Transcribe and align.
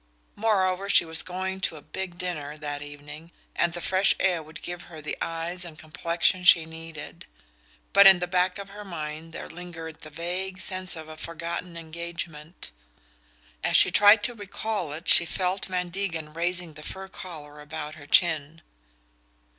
Moreover, 0.35 0.89
she 0.89 1.05
was 1.05 1.21
going 1.21 1.61
to 1.61 1.75
a 1.75 1.81
big 1.83 2.17
dinner 2.17 2.57
that 2.57 2.81
evening, 2.81 3.31
and 3.55 3.73
the 3.73 3.81
fresh 3.81 4.15
air 4.19 4.41
would 4.41 4.63
give 4.63 4.85
her 4.89 4.99
the 4.99 5.15
eyes 5.21 5.63
and 5.63 5.77
complexion 5.77 6.43
she 6.43 6.65
needed; 6.65 7.27
but 7.93 8.07
in 8.07 8.17
the 8.17 8.25
back 8.25 8.57
of 8.57 8.69
her 8.69 8.83
mind 8.83 9.31
there 9.31 9.47
lingered 9.47 10.01
the 10.01 10.09
vague 10.09 10.59
sense 10.59 10.95
of 10.95 11.07
a 11.07 11.17
forgotten 11.17 11.77
engagement. 11.77 12.71
As 13.63 13.77
she 13.77 13.91
tried 13.91 14.23
to 14.23 14.33
recall 14.33 14.91
it 14.91 15.07
she 15.07 15.23
felt 15.23 15.65
Van 15.65 15.89
Degen 15.89 16.33
raising 16.33 16.73
the 16.73 16.81
fur 16.81 17.07
collar 17.07 17.61
about 17.61 17.93
her 17.93 18.07
chin. 18.07 18.63